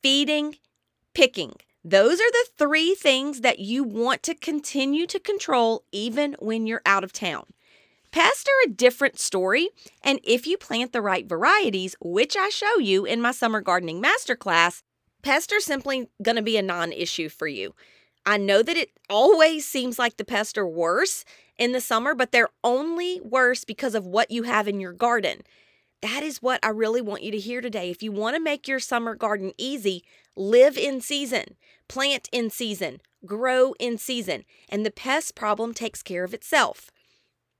feeding, 0.02 0.56
picking. 1.14 1.54
Those 1.82 2.20
are 2.20 2.30
the 2.30 2.46
three 2.56 2.94
things 2.94 3.40
that 3.40 3.58
you 3.58 3.82
want 3.82 4.22
to 4.25 4.34
continue 4.34 5.06
to 5.08 5.18
control 5.18 5.84
even 5.90 6.37
when 6.38 6.66
you're 6.66 6.82
out 6.87 7.02
of 7.02 7.12
town. 7.12 7.46
Pests 8.12 8.45
are 8.47 8.69
a 8.69 8.75
different 8.75 9.19
story, 9.19 9.71
and 10.02 10.21
if 10.23 10.47
you 10.47 10.59
plant 10.59 10.92
the 10.92 11.00
right 11.00 11.26
varieties, 11.26 11.97
which 11.99 12.37
I 12.37 12.50
show 12.50 12.78
you 12.78 13.07
in 13.07 13.23
my 13.23 13.33
summer 13.33 13.62
gardening 13.62 14.02
masterclass, 14.02 14.83
pests 15.23 15.50
are 15.50 15.61
simply 15.61 16.11
going 16.23 16.37
to 16.37 16.42
be 16.42 16.59
a 16.59 16.62
non 16.62 16.92
issue 16.92 17.31
for 17.31 17.49
you. 17.49 17.75
I 18.26 18.37
know 18.37 18.62
that 18.62 18.76
it 18.76 18.90
always 19.09 19.66
seems 19.66 19.99
like 19.99 20.19
the 20.19 20.26
pests 20.26 20.59
are 20.59 20.69
worse 20.69 21.25
in 21.57 21.73
the 21.73 21.81
summer, 21.81 22.14
but 22.14 22.33
they're 22.33 22.50
only 22.62 23.19
worse 23.23 23.64
because 23.64 23.95
of 23.95 24.07
what 24.07 24.31
you 24.31 24.42
have 24.42 24.69
in 24.69 24.78
your 24.78 24.92
garden. 24.92 25.40
That 26.02 26.23
is 26.23 26.42
what 26.42 26.61
I 26.62 26.69
really 26.69 27.00
want 27.00 27.23
you 27.23 27.31
to 27.33 27.38
hear 27.38 27.62
today. 27.62 27.90
If 27.90 28.02
you 28.02 28.12
want 28.12 28.37
to 28.37 28.42
make 28.42 28.69
your 28.69 28.78
summer 28.78 29.14
garden 29.14 29.52
easy, 29.57 30.04
live 30.37 30.76
in 30.76 31.00
season, 31.00 31.57
plant 31.88 32.28
in 32.31 32.50
season, 32.50 33.00
grow 33.25 33.73
in 33.81 33.97
season, 33.97 34.45
and 34.69 34.85
the 34.85 34.90
pest 34.90 35.35
problem 35.35 35.73
takes 35.73 36.02
care 36.02 36.25
of 36.25 36.35
itself. 36.35 36.90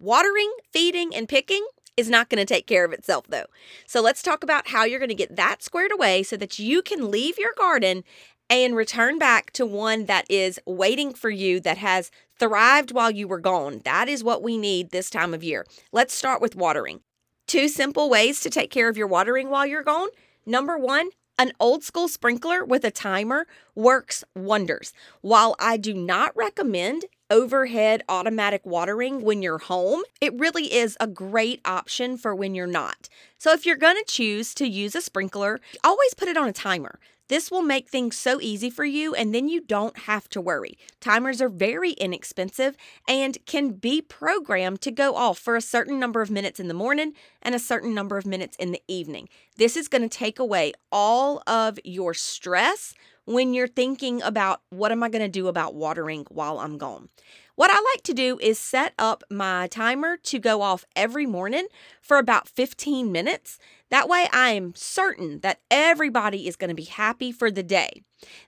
Watering, 0.02 0.52
feeding, 0.73 1.14
and 1.14 1.28
picking 1.28 1.64
is 1.97 2.11
not 2.11 2.28
going 2.28 2.44
to 2.44 2.54
take 2.54 2.66
care 2.66 2.85
of 2.85 2.92
itself 2.92 3.25
though. 3.28 3.47
So 3.87 4.00
let's 4.02 4.21
talk 4.21 4.42
about 4.42 4.66
how 4.66 4.82
you're 4.82 4.99
going 4.99 5.11
to 5.11 5.14
get 5.14 5.37
that 5.37 5.62
squared 5.62 5.92
away 5.92 6.25
so 6.25 6.37
that 6.38 6.59
you 6.59 6.82
can 6.82 7.09
leave 7.09 7.38
your 7.38 7.52
garden 7.56 8.02
and 8.50 8.75
return 8.75 9.16
back 9.16 9.52
to 9.52 9.64
one 9.64 10.06
that 10.06 10.28
is 10.28 10.59
waiting 10.66 11.14
for 11.14 11.30
you, 11.30 11.61
that 11.61 11.78
has 11.78 12.11
thrived 12.37 12.90
while 12.90 13.12
you 13.12 13.28
were 13.28 13.38
gone. 13.38 13.80
That 13.85 14.09
is 14.09 14.25
what 14.25 14.42
we 14.42 14.59
need 14.59 14.90
this 14.90 15.09
time 15.09 15.32
of 15.35 15.44
year. 15.44 15.64
Let's 15.92 16.14
start 16.14 16.42
with 16.42 16.56
watering. 16.56 17.02
Two 17.47 17.68
simple 17.68 18.11
ways 18.11 18.40
to 18.40 18.50
take 18.50 18.73
care 18.73 18.88
of 18.88 18.97
your 18.97 19.06
watering 19.06 19.50
while 19.50 19.66
you're 19.66 19.85
gone. 19.85 20.09
Number 20.44 20.76
one, 20.76 21.11
an 21.38 21.52
old 21.61 21.85
school 21.85 22.09
sprinkler 22.09 22.64
with 22.64 22.85
a 22.85 22.90
timer 22.90 23.47
works 23.76 24.25
wonders. 24.35 24.92
While 25.21 25.54
I 25.61 25.76
do 25.76 25.94
not 25.94 26.37
recommend 26.37 27.04
overhead 27.32 28.04
automatic 28.08 28.64
watering 28.64 29.22
when 29.22 29.42
you're 29.42 29.58
home, 29.58 30.02
it 30.20 30.38
really 30.38 30.72
is 30.72 30.96
a 31.00 31.06
great 31.06 31.60
option 31.64 32.16
for 32.18 32.34
when 32.34 32.54
you're 32.54 32.66
not. 32.66 33.08
So 33.38 33.52
if 33.52 33.64
you're 33.66 33.76
going 33.76 33.96
to 33.96 34.04
choose 34.06 34.54
to 34.54 34.68
use 34.68 34.94
a 34.94 35.00
sprinkler, 35.00 35.58
always 35.82 36.14
put 36.14 36.28
it 36.28 36.36
on 36.36 36.46
a 36.46 36.52
timer. 36.52 37.00
This 37.28 37.50
will 37.50 37.62
make 37.62 37.88
things 37.88 38.18
so 38.18 38.40
easy 38.42 38.68
for 38.68 38.84
you, 38.84 39.14
and 39.14 39.34
then 39.34 39.48
you 39.48 39.62
don't 39.62 40.00
have 40.00 40.28
to 40.30 40.40
worry. 40.40 40.76
Timers 41.00 41.40
are 41.40 41.48
very 41.48 41.92
inexpensive 41.92 42.76
and 43.08 43.38
can 43.46 43.70
be 43.70 44.02
programmed 44.02 44.82
to 44.82 44.90
go 44.90 45.14
off 45.14 45.38
for 45.38 45.56
a 45.56 45.62
certain 45.62 45.98
number 45.98 46.20
of 46.20 46.30
minutes 46.30 46.60
in 46.60 46.68
the 46.68 46.74
morning 46.74 47.14
and 47.40 47.54
a 47.54 47.58
certain 47.58 47.94
number 47.94 48.18
of 48.18 48.26
minutes 48.26 48.56
in 48.58 48.72
the 48.72 48.82
evening. 48.86 49.30
This 49.56 49.78
is 49.78 49.88
going 49.88 50.02
to 50.02 50.08
take 50.08 50.38
away 50.38 50.74
all 50.90 51.42
of 51.46 51.78
your 51.84 52.12
stress 52.12 52.92
when 53.25 53.55
you're 53.55 53.69
thinking 53.69 54.23
about 54.23 54.62
what 54.71 54.93
am 54.93 55.02
I 55.02 55.09
going 55.09 55.23
to 55.23 55.29
do 55.29 55.49
about 55.49 55.75
watering 55.75 56.26
while 56.31 56.59
I'm 56.59 56.79
gone. 56.79 57.09
What 57.55 57.71
I 57.71 57.75
like 57.75 58.02
to 58.05 58.14
do 58.14 58.38
is 58.41 58.59
set 58.59 58.95
up 58.99 59.23
my 59.31 59.67
timer 59.69 60.17
to 60.17 60.38
go 60.38 60.62
off 60.62 60.87
every 60.97 61.26
morning 61.26 61.67
for 62.00 62.17
about 62.17 62.49
15 62.49 63.12
minutes. 63.12 63.59
That 63.91 64.09
way, 64.09 64.26
I 64.33 64.50
am 64.52 64.73
certain 64.75 65.41
that 65.41 65.61
everybody 65.71 66.49
is 66.49 66.57
going 66.57 66.71
to 66.71 66.75
be 66.75 66.85
happy 66.85 67.31
for 67.31 67.50
the 67.50 67.62
day. 67.62 68.02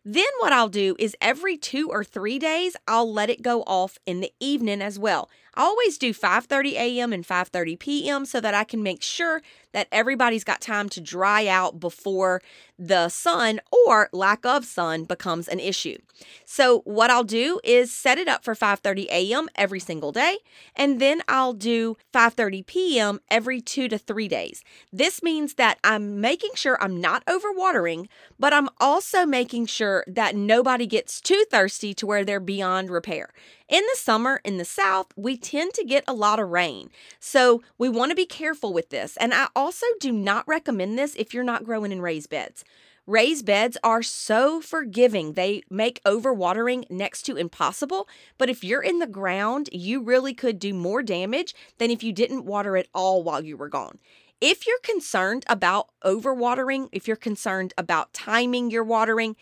Then, 0.04 0.25
what 0.40 0.54
I'll 0.54 0.71
do 0.71 0.97
is 0.99 1.14
every 1.21 1.59
two 1.59 1.90
or 1.90 2.02
three 2.02 2.38
days, 2.38 2.76
I'll 2.88 3.12
let 3.12 3.28
it 3.28 3.43
go 3.43 3.62
off 3.66 3.99
in 4.07 4.21
the 4.21 4.33
evening 4.40 4.81
as 4.81 4.99
well. 4.99 5.28
I 5.54 5.62
always 5.62 5.99
do 5.99 6.14
5:30 6.14 6.73
a.m. 6.73 7.12
and 7.12 7.26
5:30 7.26 7.78
p.m. 7.78 8.25
so 8.25 8.40
that 8.40 8.54
I 8.54 8.64
can 8.64 8.83
make 8.83 9.02
sure 9.02 9.43
that 9.75 9.88
everybody's 9.93 10.45
got 10.45 10.61
time 10.61 10.88
to 10.88 11.00
dry 11.00 11.47
out 11.47 11.78
before 11.81 12.40
the 12.78 13.09
sun 13.09 13.61
or 13.87 14.09
lack 14.12 14.47
of 14.47 14.64
sun 14.64 15.04
becomes 15.04 15.49
an 15.49 15.61
issue. 15.61 15.99
So 16.45 16.81
what 16.81 17.11
I'll 17.11 17.25
do 17.25 17.61
is 17.64 17.93
set 17.93 18.19
it 18.19 18.28
up 18.28 18.45
for 18.45 18.54
5:30 18.54 19.07
a.m. 19.11 19.49
every 19.57 19.81
single 19.81 20.12
day 20.12 20.38
and 20.75 21.00
then 21.00 21.23
I'll 21.28 21.52
do 21.52 21.97
5:30 22.12 22.64
p.m. 22.66 23.21
every 23.31 23.61
2 23.61 23.88
to 23.88 23.99
3 23.99 24.28
days. 24.28 24.62
This 24.93 25.23
means 25.23 25.54
that 25.54 25.78
I'm 25.85 26.21
making 26.21 26.54
sure 26.54 26.78
I'm 26.81 27.00
not 27.00 27.26
overwatering, 27.26 28.07
but 28.38 28.52
I'm 28.52 28.69
also 28.81 29.26
making 29.26 29.66
sure 29.66 30.04
that 30.07 30.37
nobody 30.37 30.87
gets 30.87 31.21
too 31.21 31.45
thirsty 31.50 31.95
to 31.95 32.07
where 32.07 32.25
they're 32.25 32.40
beyond 32.40 32.90
repair. 32.90 33.31
In 33.69 33.83
the 33.90 33.99
summer 33.99 34.40
in 34.45 34.59
the 34.59 34.64
south, 34.64 35.07
we 35.16 35.37
tend 35.37 35.73
to 35.75 35.85
get 35.85 36.04
a 36.07 36.12
lot 36.12 36.38
of 36.38 36.50
rain. 36.50 36.90
So 37.19 37.62
we 37.78 37.88
want 37.88 38.11
to 38.11 38.14
be 38.14 38.26
careful 38.26 38.75
with 38.75 38.90
this. 38.90 39.16
And 39.16 39.33
I 39.33 39.49
also 39.64 39.87
do 39.99 40.12
not 40.12 40.47
recommend 40.47 40.99
this 40.99 41.14
if 41.14 41.33
you're 41.33 41.42
not 41.42 41.64
growing 41.64 41.90
in 41.90 42.02
raised 42.02 42.28
beds. 42.28 42.64
Raised 43.06 43.47
beds 43.47 43.78
are 43.83 44.02
so 44.02 44.61
forgiving. 44.61 45.33
They 45.33 45.62
make 45.71 46.02
overwatering 46.04 46.85
next 46.90 47.23
to 47.23 47.37
impossible. 47.37 48.06
But 48.37 48.50
if 48.50 48.62
you're 48.62 48.83
in 48.83 48.99
the 48.99 49.06
ground, 49.06 49.71
you 49.73 50.02
really 50.02 50.35
could 50.35 50.59
do 50.59 50.75
more 50.75 51.02
damage 51.02 51.54
than 51.78 51.90
if 51.90 52.02
you 52.02 52.12
didn't 52.12 52.44
water 52.44 52.76
at 52.76 52.88
all 52.94 53.23
while 53.23 53.42
you 53.42 53.56
were 53.56 53.71
gone. 53.71 53.99
If 54.38 54.66
you're 54.66 54.80
concerned 54.83 55.44
about 55.49 55.88
overwatering, 56.04 56.90
if 56.92 57.09
you're 57.09 57.16
concerned 57.16 57.73
about 57.78 58.12
timing 58.12 58.71
your 58.71 58.85
watering, 58.85 59.35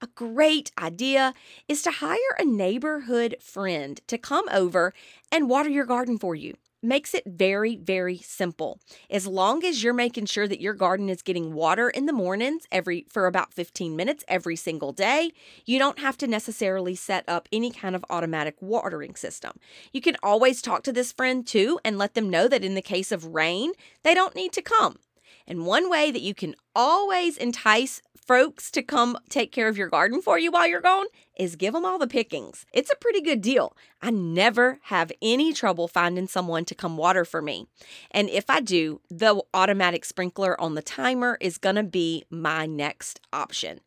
a 0.00 0.06
great 0.14 0.70
idea 0.78 1.34
is 1.66 1.82
to 1.82 1.90
hire 1.90 2.36
a 2.38 2.44
neighborhood 2.44 3.34
friend 3.40 4.00
to 4.06 4.18
come 4.18 4.48
over 4.52 4.94
and 5.32 5.50
water 5.50 5.68
your 5.68 5.86
garden 5.86 6.16
for 6.16 6.36
you. 6.36 6.54
Makes 6.84 7.14
it 7.14 7.24
very, 7.26 7.76
very 7.76 8.18
simple. 8.18 8.78
As 9.10 9.26
long 9.26 9.64
as 9.64 9.82
you're 9.82 9.92
making 9.92 10.26
sure 10.26 10.46
that 10.46 10.60
your 10.60 10.74
garden 10.74 11.08
is 11.08 11.22
getting 11.22 11.54
water 11.54 11.88
in 11.88 12.06
the 12.06 12.12
mornings 12.12 12.66
every 12.70 13.06
for 13.08 13.26
about 13.26 13.52
15 13.52 13.96
minutes 13.96 14.24
every 14.28 14.56
single 14.56 14.92
day, 14.92 15.32
you 15.64 15.78
don't 15.78 15.98
have 15.98 16.16
to 16.18 16.26
necessarily 16.26 16.94
set 16.94 17.24
up 17.28 17.48
any 17.52 17.70
kind 17.70 17.96
of 17.96 18.04
automatic 18.10 18.56
watering 18.60 19.14
system. 19.14 19.52
You 19.92 20.00
can 20.00 20.16
always 20.22 20.62
talk 20.62 20.82
to 20.84 20.92
this 20.92 21.12
friend 21.12 21.46
too 21.46 21.80
and 21.84 21.98
let 21.98 22.14
them 22.14 22.30
know 22.30 22.48
that 22.48 22.64
in 22.64 22.74
the 22.74 22.82
case 22.82 23.10
of 23.10 23.34
rain, 23.34 23.72
they 24.02 24.14
don't 24.14 24.36
need 24.36 24.52
to 24.52 24.62
come. 24.62 24.98
And 25.46 25.66
one 25.66 25.90
way 25.90 26.10
that 26.10 26.22
you 26.22 26.34
can 26.34 26.54
always 26.74 27.36
entice 27.36 28.00
folks 28.26 28.70
to 28.70 28.82
come 28.82 29.18
take 29.28 29.52
care 29.52 29.68
of 29.68 29.76
your 29.76 29.88
garden 29.88 30.20
for 30.22 30.38
you 30.38 30.50
while 30.50 30.66
you're 30.66 30.80
gone 30.80 31.06
is 31.38 31.56
give 31.56 31.74
them 31.74 31.84
all 31.84 31.98
the 31.98 32.06
pickings. 32.06 32.64
It's 32.72 32.90
a 32.90 32.96
pretty 32.96 33.20
good 33.20 33.40
deal. 33.40 33.76
I 34.00 34.10
never 34.10 34.78
have 34.84 35.12
any 35.20 35.52
trouble 35.52 35.88
finding 35.88 36.28
someone 36.28 36.64
to 36.66 36.74
come 36.74 36.96
water 36.96 37.24
for 37.24 37.42
me. 37.42 37.66
And 38.10 38.28
if 38.30 38.48
I 38.48 38.60
do, 38.60 39.00
the 39.10 39.42
automatic 39.52 40.04
sprinkler 40.04 40.60
on 40.60 40.74
the 40.74 40.82
timer 40.82 41.36
is 41.40 41.58
going 41.58 41.76
to 41.76 41.82
be 41.82 42.24
my 42.30 42.66
next 42.66 43.20
option. 43.32 43.80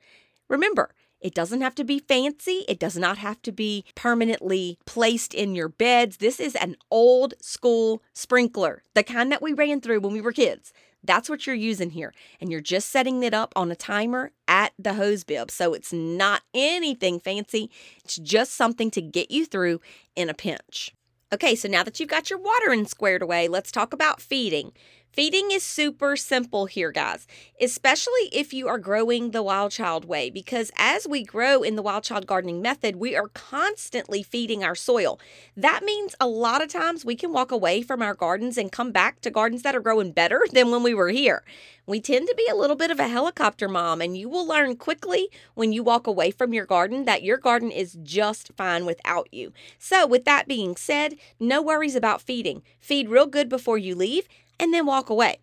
Remember, 0.50 0.94
it 1.20 1.34
doesn't 1.34 1.62
have 1.62 1.76
to 1.76 1.84
be 1.84 2.00
fancy. 2.00 2.64
It 2.68 2.80
does 2.80 2.96
not 2.96 3.18
have 3.18 3.42
to 3.44 3.52
be 3.52 3.86
permanently 3.96 4.78
placed 4.86 5.34
in 5.34 5.56
your 5.56 5.70
beds. 5.70 6.18
This 6.18 6.40
is 6.40 6.56
an 6.56 6.76
old 6.92 7.34
school 7.42 8.04
sprinkler, 8.14 8.84
the 8.94 9.04
kind 9.04 9.32
that 9.32 9.42
we 9.42 9.54
ran 9.54 9.82
through 9.82 10.02
when 10.02 10.14
we 10.14 10.22
were 10.22 10.32
kids. 10.32 10.74
That's 11.08 11.30
what 11.30 11.48
you're 11.48 11.56
using 11.56 11.90
here. 11.90 12.14
And 12.40 12.52
you're 12.52 12.62
just 12.62 12.90
setting 12.90 13.24
it 13.24 13.34
up 13.34 13.54
on 13.56 13.72
a 13.72 13.76
timer 13.76 14.32
at 14.48 14.74
the 14.78 14.94
hose 14.94 15.24
bib. 15.24 15.50
So 15.50 15.74
it's 15.74 15.92
not 15.92 16.44
anything 16.54 17.20
fancy. 17.20 17.72
It's 18.04 18.18
just 18.18 18.54
something 18.54 18.92
to 18.92 19.02
get 19.02 19.32
you 19.32 19.46
through 19.46 19.82
in 20.16 20.30
a 20.30 20.34
pinch. 20.36 20.94
Okay, 21.34 21.56
so 21.56 21.68
now 21.68 21.84
that 21.84 22.00
you've 22.00 22.08
got 22.08 22.30
your 22.30 22.40
watering 22.40 22.86
squared 22.86 23.22
away, 23.22 23.50
let's 23.50 23.72
talk 23.72 23.92
about 23.92 24.22
feeding. 24.22 24.72
Feeding 25.18 25.50
is 25.50 25.64
super 25.64 26.16
simple 26.16 26.68
here, 26.68 26.92
guys, 26.92 27.26
especially 27.60 28.30
if 28.32 28.54
you 28.54 28.68
are 28.68 28.78
growing 28.78 29.32
the 29.32 29.42
wild 29.42 29.72
child 29.72 30.06
way, 30.06 30.30
because 30.30 30.70
as 30.78 31.08
we 31.08 31.24
grow 31.24 31.64
in 31.64 31.76
the 31.76 31.82
wild 31.82 32.04
child 32.04 32.28
gardening 32.28 32.62
method, 32.62 32.98
we 32.98 33.16
are 33.16 33.30
constantly 33.30 34.22
feeding 34.22 34.64
our 34.64 34.76
soil. 34.76 35.20
That 35.56 35.84
means 35.84 36.14
a 36.20 36.28
lot 36.28 36.62
of 36.62 36.70
times 36.70 37.04
we 37.04 37.16
can 37.16 37.34
walk 37.34 37.52
away 37.52 37.82
from 37.82 38.04
our 38.04 38.14
gardens 38.14 38.60
and 38.60 38.72
come 38.72 38.92
back 38.92 39.20
to 39.22 39.32
gardens 39.32 39.64
that 39.64 39.76
are 39.76 39.80
growing 39.80 40.12
better 40.12 40.46
than 40.54 40.70
when 40.70 40.84
we 40.84 40.94
were 40.94 41.10
here. 41.10 41.44
We 41.88 42.00
tend 42.00 42.28
to 42.28 42.36
be 42.38 42.46
a 42.52 42.56
little 42.56 42.76
bit 42.76 42.92
of 42.92 43.00
a 43.00 43.08
helicopter 43.08 43.68
mom, 43.68 44.02
and 44.02 44.16
you 44.16 44.30
will 44.30 44.46
learn 44.46 44.76
quickly 44.76 45.30
when 45.56 45.74
you 45.74 45.82
walk 45.82 46.06
away 46.06 46.30
from 46.30 46.54
your 46.54 46.68
garden 46.68 47.06
that 47.06 47.24
your 47.24 47.38
garden 47.38 47.72
is 47.72 47.98
just 48.04 48.52
fine 48.56 48.86
without 48.86 49.34
you. 49.34 49.52
So, 49.80 50.06
with 50.06 50.26
that 50.26 50.48
being 50.48 50.76
said, 50.76 51.16
no 51.40 51.60
worries 51.60 51.96
about 51.96 52.22
feeding. 52.22 52.62
Feed 52.80 53.10
real 53.10 53.26
good 53.26 53.50
before 53.50 53.80
you 53.80 53.96
leave 53.96 54.28
and 54.60 54.74
then 54.74 54.86
walk 54.86 55.10
away. 55.10 55.40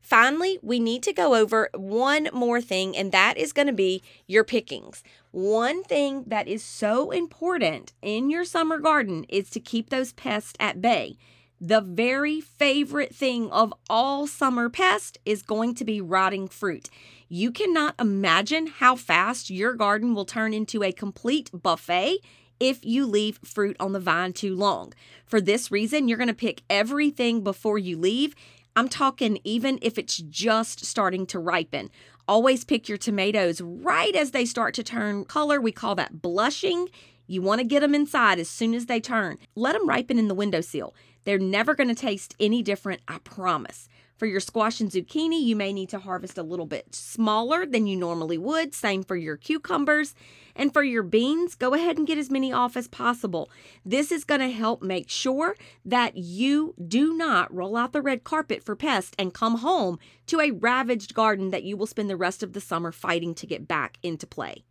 Finally, 0.00 0.56
we 0.62 0.78
need 0.78 1.02
to 1.02 1.12
go 1.12 1.34
over 1.34 1.68
one 1.74 2.28
more 2.32 2.60
thing, 2.60 2.96
and 2.96 3.10
that 3.10 3.36
is 3.36 3.52
going 3.52 3.66
to 3.66 3.72
be 3.72 4.02
your 4.28 4.44
pickings. 4.44 5.02
One 5.32 5.82
thing 5.82 6.22
that 6.28 6.46
is 6.46 6.62
so 6.62 7.10
important 7.10 7.92
in 8.02 8.30
your 8.30 8.44
summer 8.44 8.78
garden 8.78 9.24
is 9.28 9.50
to 9.50 9.58
keep 9.58 9.90
those 9.90 10.12
pests 10.12 10.52
at 10.60 10.80
bay. 10.80 11.18
The 11.60 11.80
very 11.80 12.40
favorite 12.40 13.14
thing 13.14 13.50
of 13.50 13.74
all 13.90 14.28
summer 14.28 14.68
pests 14.68 15.18
is 15.24 15.42
going 15.42 15.74
to 15.74 15.84
be 15.84 16.00
rotting 16.00 16.46
fruit. 16.46 16.88
You 17.28 17.50
cannot 17.50 17.96
imagine 17.98 18.68
how 18.68 18.94
fast 18.94 19.50
your 19.50 19.74
garden 19.74 20.14
will 20.14 20.24
turn 20.24 20.54
into 20.54 20.84
a 20.84 20.92
complete 20.92 21.50
buffet 21.52 22.18
if 22.60 22.84
you 22.84 23.06
leave 23.06 23.40
fruit 23.44 23.76
on 23.80 23.92
the 23.92 24.00
vine 24.00 24.32
too 24.32 24.54
long. 24.54 24.92
For 25.24 25.40
this 25.40 25.70
reason, 25.70 26.08
you're 26.08 26.18
going 26.18 26.28
to 26.28 26.34
pick 26.34 26.62
everything 26.70 27.42
before 27.42 27.78
you 27.78 27.98
leave 27.98 28.34
I'm 28.76 28.90
talking 28.90 29.38
even 29.42 29.78
if 29.80 29.96
it's 29.96 30.18
just 30.18 30.84
starting 30.84 31.24
to 31.28 31.38
ripen. 31.38 31.90
Always 32.28 32.62
pick 32.62 32.90
your 32.90 32.98
tomatoes 32.98 33.62
right 33.62 34.14
as 34.14 34.32
they 34.32 34.44
start 34.44 34.74
to 34.74 34.82
turn 34.82 35.24
color. 35.24 35.62
We 35.62 35.72
call 35.72 35.94
that 35.94 36.20
blushing. 36.20 36.90
You 37.26 37.40
want 37.40 37.60
to 37.60 37.66
get 37.66 37.80
them 37.80 37.94
inside 37.94 38.38
as 38.38 38.50
soon 38.50 38.74
as 38.74 38.84
they 38.84 39.00
turn. 39.00 39.38
Let 39.54 39.72
them 39.72 39.88
ripen 39.88 40.18
in 40.18 40.28
the 40.28 40.34
windowsill. 40.34 40.94
They're 41.26 41.38
never 41.38 41.74
going 41.74 41.88
to 41.88 41.94
taste 41.94 42.36
any 42.38 42.62
different, 42.62 43.02
I 43.08 43.18
promise. 43.18 43.88
For 44.16 44.26
your 44.26 44.38
squash 44.40 44.80
and 44.80 44.90
zucchini, 44.90 45.42
you 45.42 45.56
may 45.56 45.72
need 45.72 45.88
to 45.88 45.98
harvest 45.98 46.38
a 46.38 46.42
little 46.44 46.66
bit 46.66 46.94
smaller 46.94 47.66
than 47.66 47.88
you 47.88 47.96
normally 47.96 48.38
would. 48.38 48.74
Same 48.74 49.02
for 49.02 49.16
your 49.16 49.36
cucumbers. 49.36 50.14
And 50.54 50.72
for 50.72 50.84
your 50.84 51.02
beans, 51.02 51.56
go 51.56 51.74
ahead 51.74 51.98
and 51.98 52.06
get 52.06 52.16
as 52.16 52.30
many 52.30 52.52
off 52.52 52.76
as 52.76 52.86
possible. 52.86 53.50
This 53.84 54.12
is 54.12 54.24
going 54.24 54.40
to 54.40 54.50
help 54.50 54.82
make 54.82 55.10
sure 55.10 55.56
that 55.84 56.16
you 56.16 56.74
do 56.86 57.12
not 57.12 57.52
roll 57.52 57.76
out 57.76 57.92
the 57.92 58.00
red 58.00 58.22
carpet 58.22 58.62
for 58.62 58.76
pests 58.76 59.12
and 59.18 59.34
come 59.34 59.58
home 59.58 59.98
to 60.28 60.40
a 60.40 60.52
ravaged 60.52 61.12
garden 61.12 61.50
that 61.50 61.64
you 61.64 61.76
will 61.76 61.88
spend 61.88 62.08
the 62.08 62.16
rest 62.16 62.44
of 62.44 62.52
the 62.52 62.60
summer 62.60 62.92
fighting 62.92 63.34
to 63.34 63.48
get 63.48 63.66
back 63.66 63.98
into 64.02 64.28
play. 64.28 64.64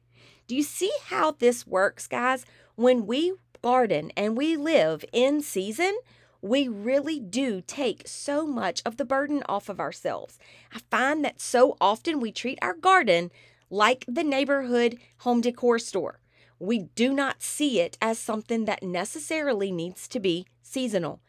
Do 0.48 0.56
you 0.56 0.64
see 0.64 0.92
how 1.08 1.32
this 1.32 1.68
works, 1.68 2.08
guys? 2.08 2.46
When 2.76 3.06
we 3.06 3.34
garden 3.62 4.12
and 4.16 4.38
we 4.38 4.56
live 4.56 5.04
in 5.12 5.42
season, 5.42 5.98
we 6.46 6.68
really 6.68 7.20
do 7.20 7.60
take 7.60 8.04
so 8.06 8.46
much 8.46 8.84
of 8.86 8.98
the 8.98 9.06
burden 9.06 9.42
off 9.50 9.68
of 9.68 9.80
ourselves. 9.80 10.38
I 10.72 10.78
find 10.92 11.26
that 11.26 11.42
so 11.42 11.76
often 11.82 12.20
we 12.20 12.32
treat 12.32 12.60
our 12.62 12.76
garden 12.76 13.32
like 13.72 14.06
the 14.08 14.24
neighborhood 14.24 15.00
home 15.20 15.42
decor 15.42 15.80
store. 15.80 16.20
We 16.60 16.84
do 16.94 17.14
not 17.14 17.42
see 17.42 17.80
it 17.80 17.98
as 18.00 18.20
something 18.20 18.66
that 18.66 18.84
necessarily 18.84 19.72
needs 19.72 20.08
to 20.10 20.20
be 20.20 20.46
seasonal. 20.62 21.20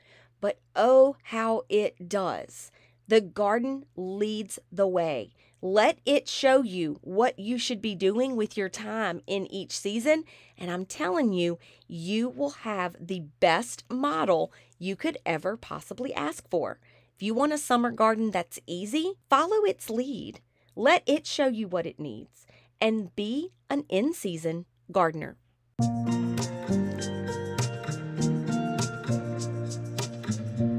But 0.43 0.59
oh, 0.75 1.17
how 1.23 1.63
it 1.71 2.11
does. 2.11 2.71
The 3.09 3.23
garden 3.23 3.87
leads 3.97 4.59
the 4.71 4.87
way. 4.87 5.31
Let 5.63 5.99
it 6.05 6.29
show 6.29 6.63
you 6.63 6.99
what 7.01 7.39
you 7.39 7.57
should 7.57 7.81
be 7.81 7.95
doing 7.95 8.37
with 8.37 8.59
your 8.59 8.69
time 8.69 9.23
in 9.27 9.51
each 9.51 9.73
season. 9.73 10.25
And 10.59 10.71
I'm 10.71 10.85
telling 10.85 11.33
you, 11.33 11.59
you 11.89 12.29
will 12.29 12.51
have 12.51 12.97
the 13.01 13.21
best 13.41 13.85
model 13.91 14.53
you 14.79 14.97
could 14.97 15.19
ever 15.25 15.57
possibly 15.57 16.13
ask 16.15 16.49
for. 16.49 16.79
If 17.15 17.23
you 17.23 17.35
want 17.35 17.53
a 17.53 17.59
summer 17.59 17.91
garden 17.91 18.31
that's 18.31 18.59
easy, 18.67 19.15
follow 19.31 19.65
its 19.65 19.89
lead. 19.89 20.41
Let 20.75 21.03
it 21.07 21.27
show 21.27 21.47
you 21.47 21.69
what 21.69 21.87
it 21.87 21.99
needs 21.99 22.47
and 22.81 23.15
be 23.17 23.53
an 23.71 23.85
in 23.89 24.13
season 24.13 24.67
gardener. 24.93 25.37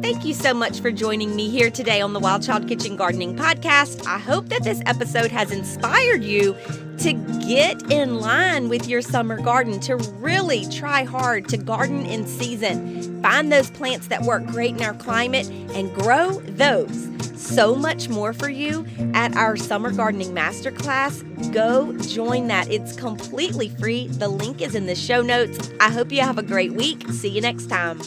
Thank 0.02 0.24
you 0.26 0.34
so 0.34 0.54
much 0.54 0.80
for 0.80 0.92
joining 0.92 1.36
me 1.36 1.50
here 1.50 1.70
today 1.70 2.02
on 2.02 2.14
the 2.14 2.20
Wild 2.20 2.44
Child 2.44 2.68
Kitchen 2.68 2.96
Gardening 2.96 3.36
Podcast. 3.36 4.08
I 4.08 4.18
hope 4.18 4.48
that 4.50 4.64
this 4.64 4.82
episode 4.86 5.32
has 5.32 5.52
inspired 5.52 6.24
you 6.24 6.56
to 7.00 7.14
get 7.46 7.92
in 7.92 8.20
line 8.20 8.70
with 8.70 8.88
your 8.88 9.02
summer 9.02 9.40
garden, 9.40 9.80
to 9.82 9.98
really 9.98 10.66
try 10.68 11.04
hard 11.04 11.48
to 11.50 11.58
garden 11.58 12.06
in 12.06 12.26
season. 12.26 12.97
Find 13.22 13.52
those 13.52 13.70
plants 13.70 14.08
that 14.08 14.24
work 14.24 14.46
great 14.46 14.76
in 14.76 14.84
our 14.84 14.94
climate 14.94 15.48
and 15.50 15.94
grow 15.94 16.40
those. 16.42 17.10
So 17.36 17.76
much 17.76 18.10
more 18.10 18.34
for 18.34 18.50
you 18.50 18.86
at 19.14 19.36
our 19.36 19.56
Summer 19.56 19.92
Gardening 19.92 20.34
Masterclass. 20.34 21.24
Go 21.54 21.96
join 22.00 22.48
that. 22.48 22.70
It's 22.70 22.96
completely 22.96 23.70
free. 23.70 24.08
The 24.08 24.28
link 24.28 24.62
is 24.62 24.76
in 24.76 24.86
the 24.86 24.96
show 24.96 25.22
notes. 25.22 25.72
I 25.80 25.92
hope 25.92 26.12
you 26.12 26.22
have 26.22 26.38
a 26.38 26.44
great 26.44 26.74
week. 26.74 27.08
See 27.10 27.30
you 27.30 27.42
next 27.42 27.68
time. 27.68 28.02